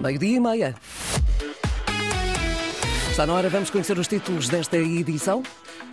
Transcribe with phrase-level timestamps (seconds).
[0.00, 0.74] Meio-dia e meia.
[3.10, 5.42] Está na hora, vamos conhecer os títulos desta edição.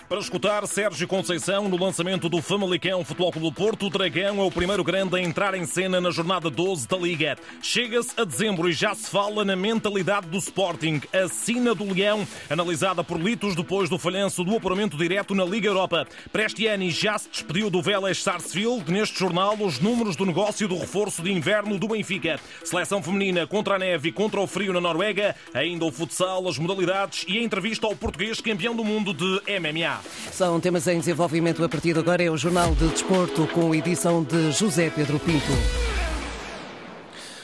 [0.09, 4.44] Para escutar Sérgio Conceição no lançamento do Famalicão Futebol Clube do Porto, o Dragão é
[4.44, 7.37] o primeiro grande a entrar em cena na jornada 12 da Liga.
[7.62, 11.01] Chega-se a dezembro e já se fala na mentalidade do Sporting.
[11.12, 15.67] A sina do Leão, analisada por Litos depois do falhanço do apuramento direto na Liga
[15.67, 16.08] Europa.
[16.31, 18.89] Prestiani já se despediu do Vélez Sarsfield.
[18.89, 22.39] Neste jornal, os números do negócio do reforço de inverno do Benfica.
[22.63, 25.35] Seleção feminina contra a neve e contra o frio na Noruega.
[25.53, 29.96] Ainda o futsal, as modalidades e a entrevista ao português campeão do mundo de MMA.
[30.31, 32.23] São temas em desenvolvimento a partir de agora.
[32.23, 35.96] É o Jornal de Desporto com edição de José Pedro Pinto.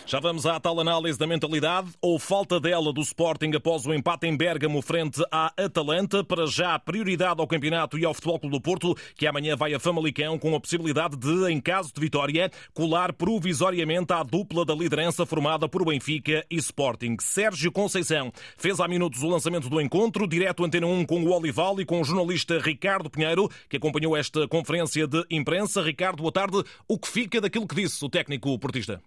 [0.06, 4.28] Já vamos à tal análise da mentalidade ou falta dela do Sporting após o empate
[4.28, 6.24] em Bérgamo frente à Atalanta.
[6.24, 9.80] Para já, prioridade ao campeonato e ao Futebol Clube do Porto, que amanhã vai a
[9.80, 15.26] Famalicão com a possibilidade de, em caso de vitória, colar provisoriamente à dupla da liderança
[15.26, 17.16] formada por Benfica e Sporting.
[17.22, 21.80] Sérgio Conceição fez há minutos o lançamento do encontro, direto Antena 1 com o Olival
[21.80, 25.82] e com o jornalista Ricardo Pinheiro, que acompanhou esta conferência de imprensa.
[25.82, 26.62] Ricardo, boa tarde.
[26.88, 29.02] O que fica daquilo que disse o técnico portista?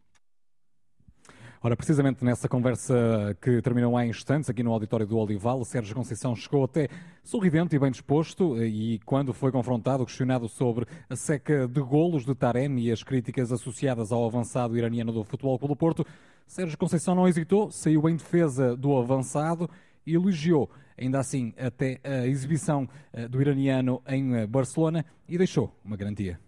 [1.67, 6.33] Ora, precisamente nessa conversa que terminou há instantes aqui no auditório do Olival, Sérgio Conceição
[6.36, 6.89] chegou até
[7.25, 12.37] sorridente e bem disposto e quando foi confrontado, questionado sobre a seca de golos de
[12.37, 16.06] Taremi e as críticas associadas ao avançado iraniano do Futebol Clube do Porto,
[16.47, 19.69] Sérgio Conceição não hesitou, saiu em defesa do avançado
[20.06, 25.77] e elogiou ainda assim até a exibição eh, do iraniano em eh, Barcelona e deixou
[25.84, 26.39] uma garantia.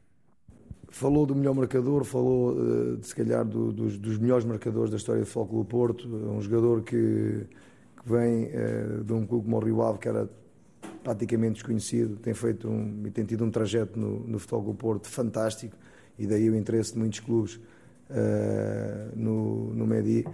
[0.90, 4.96] Falou do melhor marcador, falou eh, de se calhar do, dos, dos, melhores marcadores da
[4.96, 7.46] história do Futebol do Porto, um jogador que,
[8.02, 10.28] que vem uh, de um clube como o Rio Ave, que era
[11.04, 15.76] praticamente desconhecido, tem feito um, tem tido um trajeto no, no Futebol Porto fantástico
[16.18, 20.24] e daí o interesse de muitos clubes uh, no, no Medi.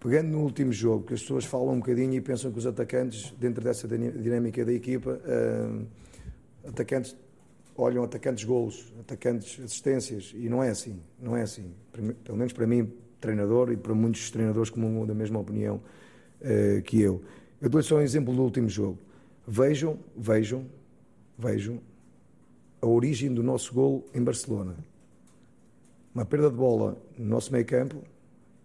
[0.00, 3.32] Pegando no último jogo, que as pessoas falam um bocadinho e pensam que os atacantes,
[3.38, 5.18] dentro dessa dinâmica da equipa,
[6.66, 7.16] atacantes
[7.76, 11.72] olham atacantes golos, atacantes assistências, e não é assim, não é assim.
[12.22, 15.80] Pelo menos para mim, treinador, e para muitos treinadores como da mesma opinião
[16.40, 17.22] uh, que eu.
[17.60, 18.98] Eu dou só um exemplo do último jogo.
[19.46, 20.66] Vejam, vejam,
[21.38, 21.80] vejam
[22.80, 24.76] a origem do nosso gol em Barcelona.
[26.14, 28.02] Uma perda de bola no nosso meio campo,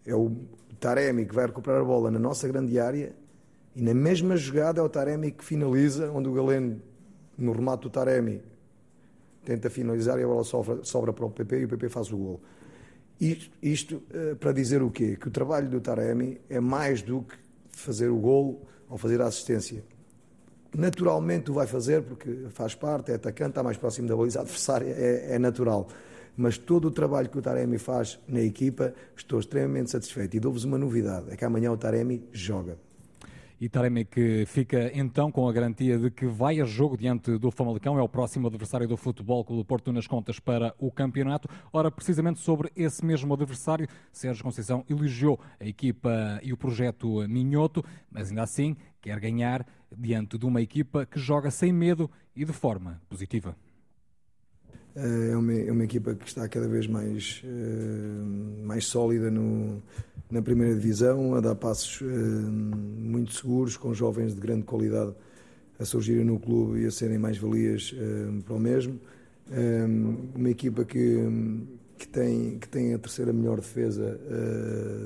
[0.05, 0.35] é o
[0.79, 3.13] Taremi que vai recuperar a bola na nossa grande área
[3.75, 6.81] e na mesma jogada é o Taremi que finaliza, onde o Galeno,
[7.37, 8.41] no remate do Taremi,
[9.43, 12.17] tenta finalizar e a bola sobra, sobra para o PP e o PP faz o
[12.17, 12.41] gol.
[13.19, 15.17] Isto, isto uh, para dizer o quê?
[15.19, 17.35] Que o trabalho do Taremi é mais do que
[17.71, 19.83] fazer o gol ou fazer a assistência.
[20.75, 24.93] Naturalmente o vai fazer porque faz parte, é atacante, está mais próximo da baliza adversária,
[24.95, 25.87] é, é natural.
[26.37, 30.37] Mas todo o trabalho que o Taremi faz na equipa, estou extremamente satisfeito.
[30.37, 32.77] E dou-vos uma novidade: é que amanhã o Taremi joga
[33.59, 37.51] e Taremi que fica então com a garantia de que vai a jogo diante do
[37.51, 41.49] Famalicão, é o próximo adversário do Futebol Clube do Porto nas contas para o campeonato.
[41.73, 47.83] Ora, precisamente sobre esse mesmo adversário, Sérgio Conceição elogiou a equipa e o projeto Minhoto,
[48.09, 49.65] mas ainda assim quer ganhar
[49.95, 53.55] diante de uma equipa que joga sem medo e de forma positiva.
[54.95, 59.81] É uma, é uma equipa que está cada vez mais, uh, mais sólida no,
[60.29, 65.13] na primeira divisão, a dar passos uh, muito seguros, com jovens de grande qualidade
[65.79, 67.95] a surgirem no clube e a serem mais valias
[68.43, 68.99] para o mesmo.
[70.35, 71.17] uma equipa que,
[71.97, 74.19] que, tem, que tem a terceira melhor defesa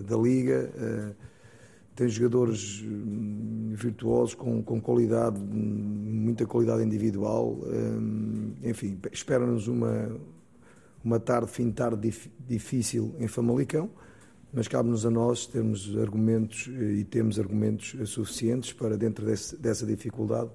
[0.07, 0.67] da liga
[1.95, 7.59] tem jogadores hum, virtuosos com, com qualidade, muita qualidade individual.
[7.63, 10.19] Hum, enfim, espera-nos uma,
[11.03, 12.13] uma tarde, fim de tarde
[12.47, 13.89] difícil em Famalicão,
[14.51, 19.85] mas cabe-nos a nós termos argumentos eh, e temos argumentos suficientes para, dentro desse, dessa
[19.85, 20.49] dificuldade,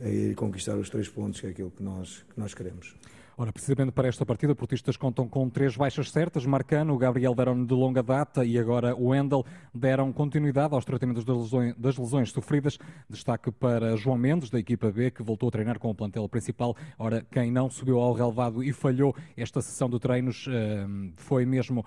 [0.00, 2.94] eh, conquistar os três pontos, que é aquilo que nós, que nós queremos.
[3.40, 6.44] Ora, precisamente para esta partida, portistas contam com três baixas certas.
[6.44, 11.34] Marcano, Gabriel deram de longa data e agora o Wendel deram continuidade aos tratamentos das
[11.34, 12.78] lesões, das lesões, sofridas.
[13.08, 16.76] Destaque para João Mendes, da equipa B, que voltou a treinar com o plantel principal.
[16.98, 21.82] Ora, quem não subiu ao relevado e falhou esta sessão de treinos um, foi mesmo.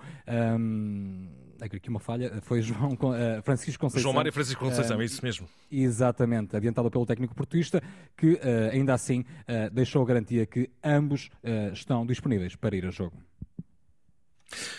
[0.58, 4.02] Um, aqui uma falha, foi João, uh, Francisco Conceição.
[4.02, 5.48] João Mário Francisco Conceição, é isso mesmo.
[5.70, 7.82] Exatamente, adiantado pelo técnico portuguista,
[8.16, 8.40] que uh,
[8.72, 9.24] ainda assim
[9.72, 11.30] deixou a garantia que ambos
[11.72, 13.16] estão disponíveis para ir a jogo.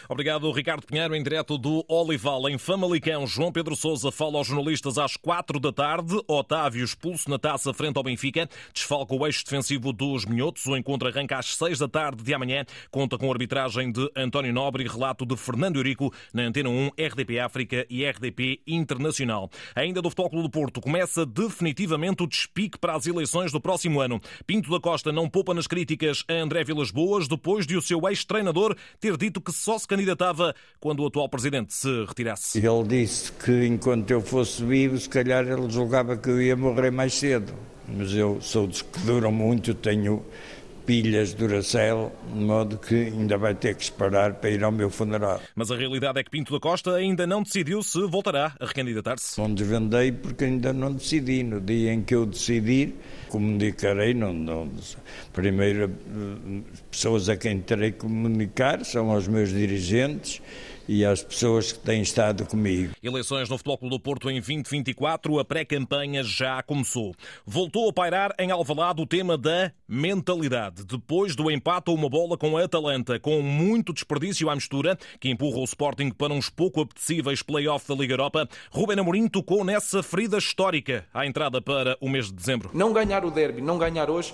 [0.10, 3.26] Obrigado, Ricardo Pinheiro, em direto do Olival, em Famalicão.
[3.26, 6.20] João Pedro Sousa fala aos jornalistas às quatro da tarde.
[6.28, 8.50] Otávio expulso na taça frente ao Benfica.
[8.74, 10.66] Desfalca o eixo defensivo dos Minhotos.
[10.66, 12.66] O encontro arranca às seis da tarde de amanhã.
[12.92, 16.92] Conta com a arbitragem de António Nobre e relato de Fernando Eurico na Antena 1,
[16.98, 19.50] RDP África e RDP Internacional.
[19.76, 24.00] Ainda do Futebol Clube do Porto, começa definitivamente o despique para as eleições do próximo
[24.00, 24.22] ano.
[24.46, 28.08] Pinto da Costa não poupa nas críticas a André Vilas Boas depois de o seu
[28.08, 32.60] ex-treinador ter dito que só se candidatava quando o atual presidente se retirasse.
[32.60, 36.92] Ele disse que enquanto eu fosse vivo, se calhar ele julgava que eu ia morrer
[36.92, 37.52] mais cedo.
[37.88, 40.24] Mas eu sou dos que duram muito, tenho
[40.86, 45.42] pilhas Duracell, de modo que ainda vai ter que esperar para ir ao meu funeral.
[45.56, 49.40] Mas a realidade é que Pinto da Costa ainda não decidiu se voltará a recandidatar-se.
[49.40, 51.44] Não desvendei porque ainda não decidi.
[51.44, 52.96] No dia em que eu decidir,
[53.30, 54.14] comunicarei.
[54.14, 54.70] Não, não,
[55.34, 56.62] primeiro, eh,
[56.92, 60.42] pessoas a quem terei que comunicar são os meus dirigentes
[60.88, 62.94] e às pessoas que têm estado comigo.
[63.02, 67.14] Eleições no Futebol Clube do Porto em 2024, a pré-campanha já começou.
[67.46, 70.84] Voltou a pairar em Alvalade o tema da mentalidade.
[70.86, 75.30] Depois do empate a uma bola com a Atalanta, com muito desperdício à mistura, que
[75.30, 80.02] empurra o Sporting para uns pouco apetecíveis play-off da Liga Europa, Ruben Amorim tocou nessa
[80.02, 82.70] ferida histórica à entrada para o mês de dezembro.
[82.74, 84.34] Não ganhar o derby, não ganhar hoje,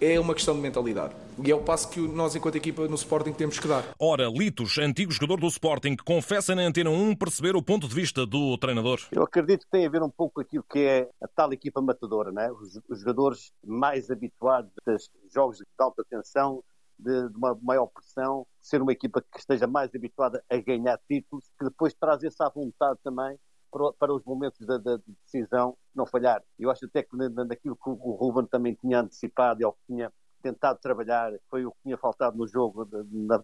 [0.00, 1.14] é uma questão de mentalidade.
[1.44, 3.84] E é o passo que nós, enquanto equipa no Sporting, temos que dar.
[3.98, 8.24] Ora, Litos, antigo jogador do Sporting, confessa na Antena 1 perceber o ponto de vista
[8.24, 9.00] do treinador.
[9.12, 11.80] Eu acredito que tem a ver um pouco com aquilo que é a tal equipa
[11.80, 12.50] matadora, né?
[12.50, 14.96] os, os jogadores mais habituados a
[15.32, 16.62] jogos de alta tensão,
[16.98, 21.44] de, de, uma maior pressão, ser uma equipa que esteja mais habituada a ganhar títulos,
[21.58, 23.38] que depois traz essa vontade também
[23.70, 26.42] para, os momentos da, da, decisão não falhar.
[26.58, 30.12] Eu acho até que naquilo que o Ruben também tinha antecipado e ao que tinha
[30.42, 33.42] tentado trabalhar, foi o que tinha faltado no jogo na,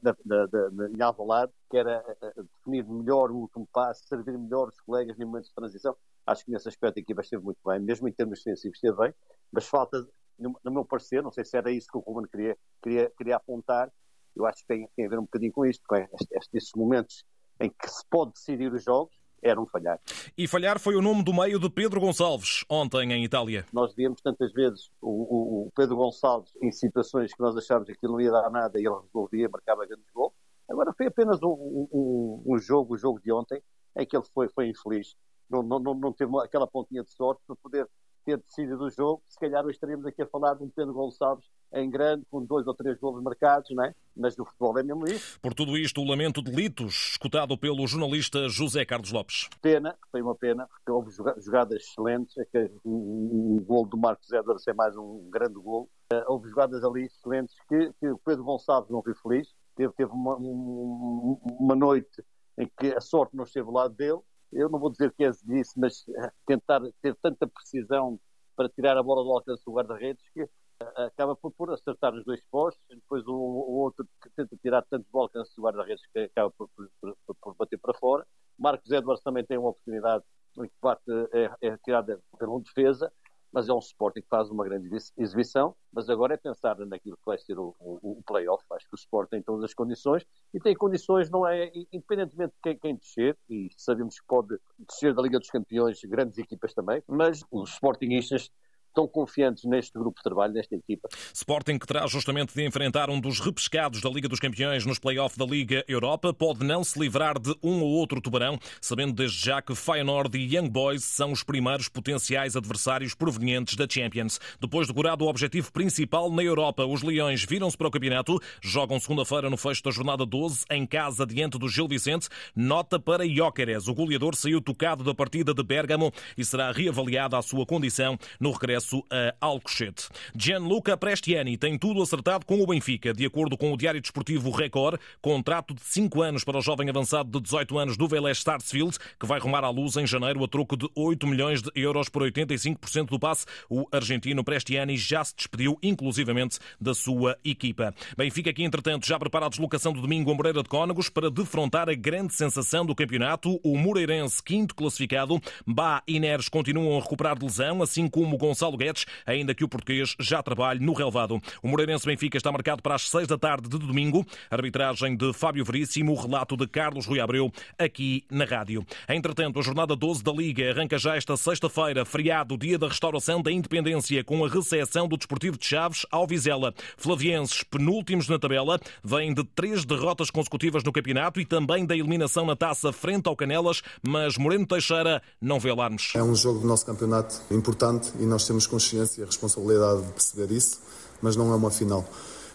[0.89, 5.19] em Alvalade, que era eh, eh, definir melhor o último passo, servir melhor os colegas
[5.19, 5.97] em momentos de transição.
[6.27, 9.15] Acho que nesse aspecto a equipa esteve muito bem, mesmo em termos defensivos esteve bem,
[9.51, 10.07] mas falta,
[10.39, 13.37] no, no meu parecer, não sei se era isso que o Ruben queria, queria, queria
[13.37, 13.93] apontar,
[14.37, 17.25] eu acho que tem, tem a ver um bocadinho com isto, com estes, estes momentos
[17.61, 20.01] em que se pode decidir os jogos, era um falhar.
[20.39, 23.67] E falhar foi o nome do meio de Pedro Gonçalves, ontem em Itália.
[23.73, 28.21] Nós víamos tantas vezes o, o, Pedro Gonçalves em situações que nós achávamos que não
[28.21, 30.33] ia dar nada e ele resolvia, marcava grandes gols.
[30.69, 31.49] Agora foi apenas um,
[31.93, 33.61] um, um, jogo, o jogo de ontem,
[33.97, 35.17] em que ele foi, foi infeliz.
[35.51, 37.87] Não, não, não teve aquela pontinha de sorte para poder
[38.25, 41.47] ter decidido o jogo, se calhar hoje estaríamos aqui a falar de um Pedro Gonçalves
[41.75, 43.95] em grande, com dois ou três golos marcados, não é?
[44.15, 45.41] Mas o futebol é mesmo isso.
[45.41, 49.49] Por tudo isto, o lamento de Litos, escutado pelo jornalista José Carlos Lopes.
[49.61, 54.67] Pena, foi uma pena, porque houve jogadas excelentes, é que o, gol do Marcos Edwards
[54.69, 55.89] é mais um grande gol.
[56.13, 60.11] Eh, houve jogadas ali excelentes que, que o Pedro Gonçalves não foi feliz, teve, teve
[60.13, 62.23] uma, uma noite
[62.59, 64.21] em que a sorte não esteve ao lado dele,
[64.53, 68.19] eu não vou dizer que é disso, mas eh, tentar ter tanta precisão
[68.55, 70.49] para tirar a bola do alcance do guarda-redes que eh,
[70.97, 75.07] acaba por, por, acertar os dois postos, depois o, o, outro que tenta tirar tanto
[75.11, 76.69] do alcance do guarda-redes que acaba por,
[77.01, 78.27] por, por, bater para fora.
[78.59, 80.25] Marcos Edwards também tem uma oportunidade
[80.59, 81.03] em que bate,
[81.33, 83.11] é, é tirada pela defesa
[83.53, 87.27] mas é um Sporting que faz uma grande exibição, mas agora é pensar naquilo que
[87.27, 90.59] vai ser o, o, o play-off, acho que o Sporting tem todas as condições, e
[90.59, 95.23] tem condições, não é, independentemente de quem, quem descer, e sabemos que pode descer da
[95.23, 98.51] Liga dos Campeões grandes equipas também, mas os Sportingistas
[98.93, 101.09] estão confiantes neste grupo de trabalho, nesta equipa.
[101.33, 105.39] Sporting, que terá justamente de enfrentar um dos repescados da Liga dos Campeões nos play-off
[105.39, 109.61] da Liga Europa, pode não se livrar de um ou outro tubarão, sabendo desde já
[109.63, 114.39] que Feyenoord e Young Boys são os primeiros potenciais adversários provenientes da Champions.
[114.61, 119.01] Depois de curado o objetivo principal na Europa, os Leões viram-se para o campeonato, jogam
[119.01, 122.29] segunda-feira no fecho da jornada 12, em casa diante do Gil Vicente.
[122.55, 123.89] Nota para Jóqueres.
[123.89, 128.51] O goleador saiu tocado da partida de Bergamo e será reavaliada a sua condição no
[128.51, 130.09] regresso regresso a Alcochete.
[130.37, 133.13] Gianluca Prestiani tem tudo acertado com o Benfica.
[133.13, 137.31] De acordo com o Diário Desportivo Record, contrato de 5 anos para o jovem avançado
[137.31, 140.77] de 18 anos do Vélez Starsfield, que vai rumar à luz em janeiro a troco
[140.77, 143.47] de 8 milhões de euros por 85% do passe.
[143.71, 147.95] O argentino Prestiani já se despediu, inclusivamente, da sua equipa.
[148.17, 151.89] Benfica que, entretanto, já prepara a deslocação do domingo a Moreira de Cónagos para defrontar
[151.89, 155.41] a grande sensação do campeonato, o Moreirense, quinto classificado.
[155.67, 159.65] Bá e Neres continuam a recuperar de lesão, assim como Gonçalo Gonçalo Guedes, ainda que
[159.65, 161.41] o português já trabalhe no relevado.
[161.63, 164.27] O Moreirense Benfica está marcado para as 6 da tarde de domingo.
[164.51, 168.85] Arbitragem de Fábio Veríssimo, relato de Carlos Rui Abreu, aqui na rádio.
[169.09, 173.53] Entretanto, a jornada 12 da Liga arranca já esta sexta-feira, feriado, dia da restauração da
[173.53, 176.75] independência, com a recepção do Desportivo de Chaves ao Vizela.
[176.97, 182.47] Flavienses, penúltimos na tabela, vêm de três derrotas consecutivas no campeonato e também da eliminação
[182.47, 186.13] na taça frente ao Canelas, mas Moreno Teixeira não vê alarmes.
[186.15, 190.13] É um jogo do nosso campeonato importante e nós temos consciência e a responsabilidade de
[190.13, 190.81] perceber isso,
[191.21, 192.09] mas não é uma final.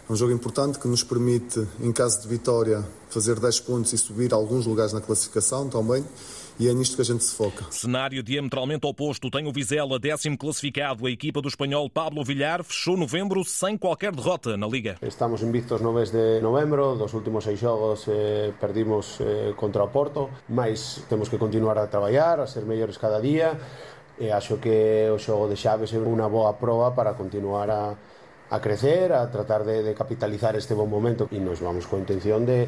[0.10, 3.98] É um jogo importante que nos permite, em caso de vitória, fazer 10 pontos e
[3.98, 6.06] subir alguns lugares na classificação também.
[6.60, 7.66] E é nisto que a gente se foca.
[7.70, 9.30] Cenário diametralmente oposto.
[9.30, 11.06] Tem o Vizela, décimo classificado.
[11.06, 14.98] A equipa do espanhol Pablo Villar fechou novembro sem qualquer derrota na Liga.
[15.04, 16.96] Estamos invictos no mês de novembro.
[16.96, 20.32] Dos últimos seis jogos eh, perdimos eh, contra o Porto.
[20.50, 23.60] Mas temos que continuar a trabalhar, a ser melhores cada dia.
[24.18, 27.94] e acho que o xogo de Xaves é unha boa proba para continuar a,
[28.50, 31.30] a crecer, a tratar de, de capitalizar este bon momento.
[31.30, 32.66] E nos vamos con intención de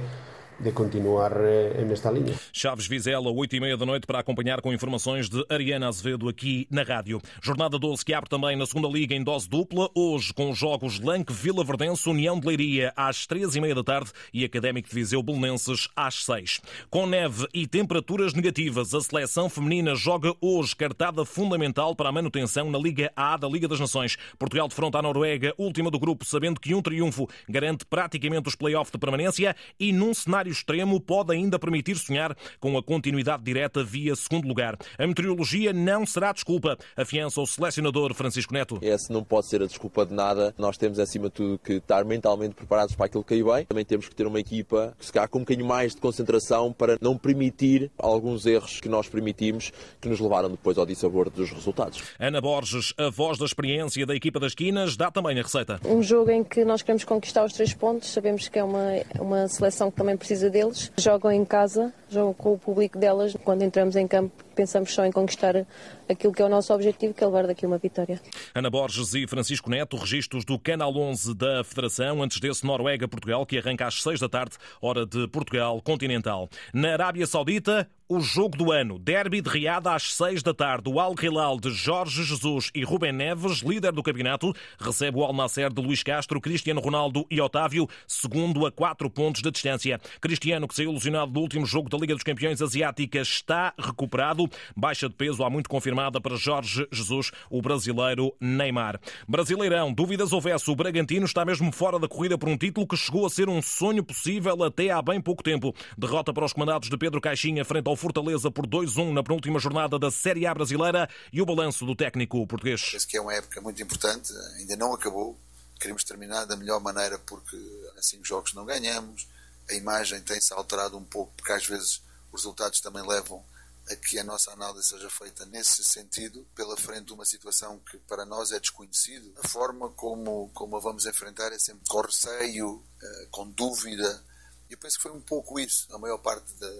[0.59, 2.33] de continuar eh, nesta linha.
[2.51, 6.67] Chaves Vizela, 8 e meia da noite, para acompanhar com informações de Ariana Azevedo aqui
[6.69, 7.21] na rádio.
[7.41, 10.99] Jornada 12 que abre também na segunda Liga em dose dupla, hoje com os jogos
[10.99, 14.95] Lanque Vila Verdense, União de Leiria às 3 e meia da tarde e Académico de
[14.95, 16.61] Viseu Belenenses às 6.
[16.89, 22.69] Com neve e temperaturas negativas, a seleção feminina joga hoje cartada fundamental para a manutenção
[22.69, 24.17] na Liga A da Liga das Nações.
[24.37, 28.91] Portugal defronta a Noruega, última do grupo, sabendo que um triunfo garante praticamente os play-off
[28.91, 33.84] de permanência e num cenário cenário extremo pode ainda permitir sonhar com a continuidade direta
[33.84, 34.77] via segundo lugar.
[34.98, 38.79] A meteorologia não será desculpa, afiança o selecionador Francisco Neto.
[38.82, 40.53] Essa não pode ser a desculpa de nada.
[40.58, 43.65] Nós temos, acima de tudo, que estar mentalmente preparados para aquilo que caiu bem.
[43.65, 46.74] Também temos que ter uma equipa que se calhar com um bocadinho mais de concentração
[46.74, 51.51] para não permitir alguns erros que nós permitimos que nos levaram depois ao dissabor dos
[51.51, 52.01] resultados.
[52.20, 55.79] Ana Borges, a voz da experiência da equipa das Quinas, dá também a receita.
[55.86, 58.10] Um jogo em que nós queremos conquistar os três pontos.
[58.10, 58.86] Sabemos que é uma,
[59.20, 60.91] uma seleção que também precisa precisa deles.
[60.98, 63.36] Jogam em casa, jogam com o público delas.
[63.43, 65.67] Quando entramos em campo, pensamos só em conquistar
[66.08, 68.19] aquilo que é o nosso objetivo, que é levar daqui uma vitória.
[68.55, 73.58] Ana Borges e Francisco Neto, registros do Canal 11 da Federação, antes desse Noruega-Portugal, que
[73.58, 76.50] arranca às 6 da tarde, hora de Portugal continental.
[76.74, 78.97] Na Arábia Saudita, o jogo do ano.
[78.97, 80.89] Derby de Riada às 6 da tarde.
[80.89, 85.31] O Al Hilal de Jorge Jesus e Rubem Neves, líder do campeonato, recebe o Al
[85.31, 90.01] Nasser de Luís Castro, Cristiano Ronaldo e Otávio, segundo a 4 pontos de distância.
[90.19, 94.49] Cristiano, que saiu ilusionado do último jogo da Liga dos Campeões Asiática, está recuperado.
[94.75, 98.99] Baixa de peso há muito confirmada para Jorge Jesus, o brasileiro Neymar.
[99.27, 103.27] Brasileirão, dúvidas houvesse, o Bragantino está mesmo fora da corrida por um título que chegou
[103.27, 105.75] a ser um sonho possível até há bem pouco tempo.
[105.95, 110.00] Derrota para os comandados de Pedro Caixinha frente ao Fortaleza por 2-1 na penúltima jornada
[110.00, 112.82] da Série A brasileira e o balanço do técnico português.
[112.91, 115.38] Penso que é uma época muito importante, ainda não acabou.
[115.82, 117.58] Queremos terminar da melhor maneira porque
[117.98, 119.27] há cinco jogos não ganhamos.
[119.70, 122.01] A imagem tem-se alterado um pouco porque às vezes
[122.32, 123.44] os resultados também levam
[123.91, 127.98] a que a nossa análise seja feita nesse sentido, pela frente de uma situação que
[127.98, 129.34] para nós é desconhecido.
[129.44, 134.24] A forma como, como a vamos enfrentar é sempre com receio, eh, com dúvida.
[134.70, 135.94] E eu penso que foi um pouco isso.
[135.94, 136.72] A maior parte da,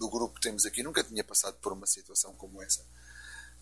[0.00, 2.82] do grupo que temos aqui nunca tinha passado por uma situação como essa.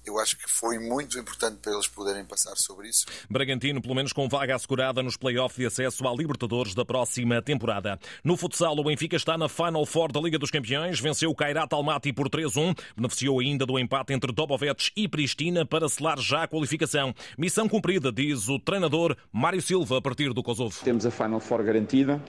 [0.07, 3.05] Eu acho que foi muito importante para eles poderem passar sobre isso.
[3.29, 7.99] Bragantino, pelo menos com vaga assegurada nos play-offs de acesso à Libertadores da próxima temporada.
[8.25, 11.75] No futsal, o Benfica está na Final Four da Liga dos Campeões, venceu o Kairat
[11.75, 16.49] Almaty por 3-1, beneficiou ainda do empate entre Dobovets e Pristina para selar já a
[16.49, 17.13] qualificação.
[17.37, 20.75] Missão cumprida, diz o treinador Mário Silva, a partir do Kosovo.
[20.85, 22.23] Temos a Final Four garantida,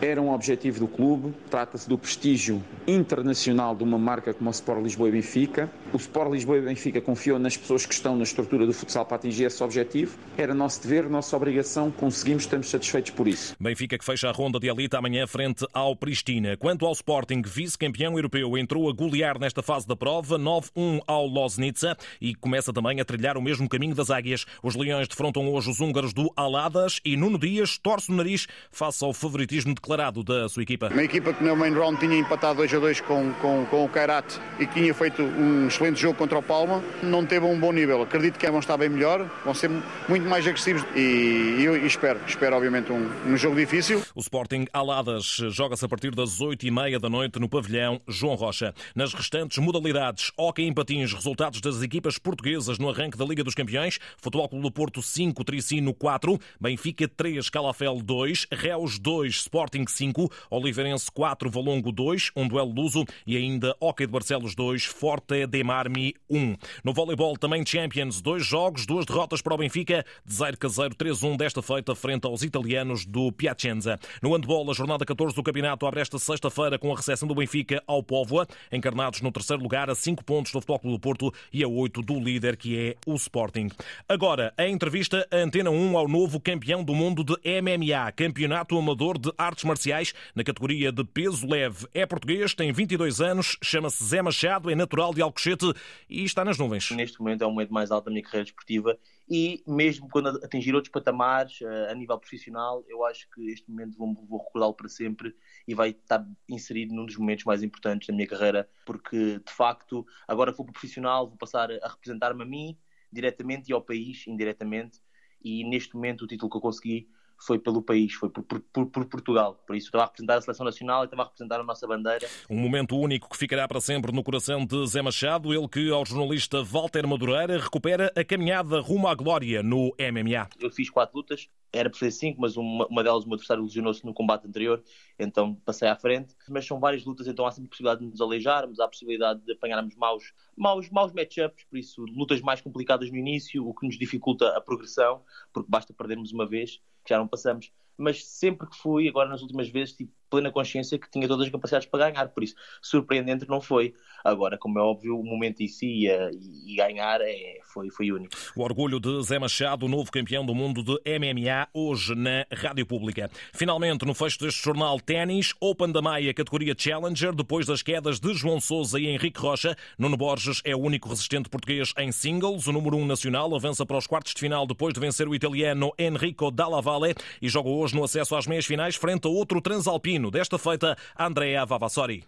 [0.00, 4.82] era um objetivo do clube, trata-se do prestígio internacional de uma marca como o Sport
[4.82, 5.70] Lisboa e Benfica.
[5.92, 9.16] O Sport Lisboa e Benfica confiou nas pessoas que estão na estrutura do futsal para
[9.16, 10.16] atingir esse objetivo.
[10.36, 13.56] Era nosso dever, nossa obrigação, conseguimos, estamos satisfeitos por isso.
[13.58, 16.56] Benfica que fecha a ronda de elite amanhã frente ao Pristina.
[16.56, 21.96] Quanto ao Sporting, vice-campeão europeu, entrou a golear nesta fase da prova, 9-1 ao Loznica
[22.20, 24.46] e começa também a trilhar o mesmo caminho das águias.
[24.62, 29.04] Os Leões defrontam hoje os húngaros do Aladas e Nuno Dias torce o nariz face
[29.04, 30.88] ao favoritismo de declarado da sua equipa.
[30.88, 33.88] Uma equipa que no main round tinha empatado 2 a 2 com, com, com o
[33.88, 37.72] Kairat e que tinha feito um excelente jogo contra o Palma, não teve um bom
[37.72, 38.02] nível.
[38.02, 39.70] Acredito que vão estar bem melhor, vão ser
[40.08, 44.02] muito mais agressivos e eu espero, espero obviamente um, um jogo difícil.
[44.14, 48.34] O Sporting Aladas joga-se a partir das 8 e meia da noite no pavilhão João
[48.34, 48.74] Rocha.
[48.94, 53.54] Nas restantes modalidades, Hockey em Patins, resultados das equipas portuguesas no arranque da Liga dos
[53.54, 59.75] Campeões, Futebol Clube do Porto 5, Tricino 4, Benfica 3, Calafel 2, Reus 2, Sporting
[59.76, 63.04] Sporting 5, Oliveirense 4, Valongo 2, um duelo Luso.
[63.26, 66.56] E ainda Hockey de Barcelos 2, Forte de Marmi 1.
[66.82, 71.60] No voleibol também Champions, dois jogos, duas derrotas para o Benfica, Desaire Caseiro 3-1 desta
[71.60, 73.98] feita frente aos italianos do Piacenza.
[74.22, 77.82] No handball, a jornada 14 do campeonato abre esta sexta-feira com a recepção do Benfica
[77.86, 81.62] ao Póvoa, encarnados no terceiro lugar a 5 pontos do Futebol Clube do Porto e
[81.62, 83.68] a 8 do líder que é o Sporting.
[84.08, 89.18] Agora, a entrevista a Antena 1 ao novo campeão do mundo de MMA, Campeonato Amador
[89.18, 91.86] de Artes Marciais, na categoria de peso leve.
[91.92, 95.72] É português, tem 22 anos, chama-se Zé Machado, é natural de Alcochete
[96.08, 96.90] e está nas nuvens.
[96.92, 100.74] Neste momento é o momento mais alto da minha carreira desportiva e mesmo quando atingir
[100.74, 104.88] outros patamares eh, a nível profissional, eu acho que este momento vou, vou recordá-lo para
[104.88, 105.34] sempre
[105.66, 110.06] e vai estar inserido num dos momentos mais importantes da minha carreira, porque de facto,
[110.28, 112.78] agora que vou para profissional, vou passar a representar-me a mim
[113.12, 115.00] diretamente e ao país indiretamente,
[115.42, 117.08] e neste momento o título que eu consegui
[117.38, 119.62] foi pelo país, foi por, por, por, Portugal.
[119.66, 122.26] Por isso estava a representar a seleção nacional e estava a representar a nossa bandeira.
[122.48, 126.04] Um momento único que ficará para sempre no coração de Zé Machado, ele que ao
[126.04, 130.48] jornalista Walter Madureira recupera a caminhada rumo à glória no MMA.
[130.60, 133.62] Eu fiz quatro lutas, era para ser cinco, mas uma, uma delas o meu adversário
[133.62, 134.82] lesionou-se no combate anterior,
[135.18, 136.34] então passei à frente.
[136.48, 139.40] Mas são várias lutas, então há sempre a possibilidade de nos aleijarmos, há a possibilidade
[139.44, 143.86] de apanharmos maus, maus, maus matchups, por isso lutas mais complicadas no início, o que
[143.86, 147.72] nos dificulta a progressão, porque basta perdermos uma vez que já não passamos.
[147.96, 151.52] Mas sempre que fui, agora nas últimas vezes, tive plena consciência que tinha todas as
[151.52, 153.94] capacidades para ganhar, por isso, surpreendente não foi.
[154.24, 158.34] Agora, como é óbvio, o momento em si e, ganhar é, foi, foi único.
[158.56, 163.30] O orgulho de Zé Machado, novo campeão do mundo de MMA, hoje na Rádio Pública.
[163.52, 168.34] Finalmente, no fecho deste jornal, ténis, Open da Maia, categoria Challenger, depois das quedas de
[168.34, 169.76] João Sousa e Henrique Rocha.
[169.96, 172.66] Nuno Borges é o único resistente português em singles.
[172.66, 175.34] O número 1 um nacional avança para os quartos de final depois de vencer o
[175.34, 179.60] italiano Enrico Dalla Valle e joga hoje no acesso às meias finais frente a outro
[179.60, 180.15] transalpino.
[180.30, 182.24] Desta feita, Andrea Vavassori.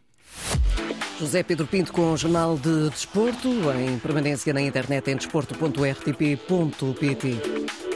[1.19, 7.88] José Pedro Pinto com o Jornal de Desporto, em permanência na internet em desporto.rtp.pt.